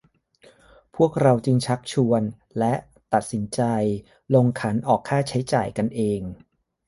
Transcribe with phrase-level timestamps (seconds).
[0.95, 2.21] พวกเราจึงชักชวน
[2.59, 2.73] และ
[3.13, 3.61] ตัดสินใจ
[4.33, 6.21] ลงขันออกค่าใช้จ่ายกันเอง